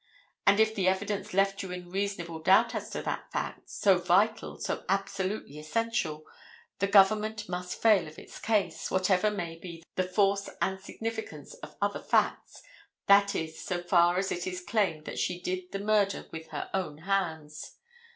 And 0.47 0.59
if 0.59 0.73
the 0.73 0.87
evidence 0.87 1.31
left 1.31 1.61
you 1.61 1.69
in 1.71 1.91
reasonable 1.91 2.39
doubt 2.39 2.73
as 2.73 2.89
to 2.89 3.03
that 3.03 3.31
fact, 3.31 3.69
so 3.69 3.99
vital, 3.99 4.59
so 4.59 4.83
absolutely 4.89 5.59
essential, 5.59 6.25
the 6.79 6.87
government 6.87 7.47
must 7.47 7.79
fail 7.79 8.07
of 8.07 8.17
its 8.17 8.39
case, 8.39 8.89
whatever 8.89 9.29
may 9.29 9.59
be 9.59 9.83
the 9.97 10.01
force 10.03 10.49
and 10.59 10.81
significance 10.81 11.53
of 11.61 11.75
other 11.83 12.01
facts, 12.01 12.63
that 13.05 13.35
is, 13.35 13.63
so 13.63 13.83
far 13.83 14.17
as 14.17 14.31
it 14.31 14.47
is 14.47 14.61
claimed 14.65 15.05
that 15.05 15.19
she 15.19 15.39
did 15.39 15.71
the 15.71 15.77
murder 15.77 16.25
with 16.31 16.47
her 16.47 16.71
own 16.73 16.97
hands. 16.97 17.77